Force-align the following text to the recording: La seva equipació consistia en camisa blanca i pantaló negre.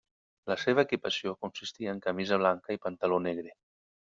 La 0.51 0.55
seva 0.61 0.85
equipació 0.87 1.35
consistia 1.47 1.93
en 1.97 2.01
camisa 2.09 2.41
blanca 2.45 2.77
i 2.79 2.83
pantaló 2.87 3.21
negre. 3.31 3.55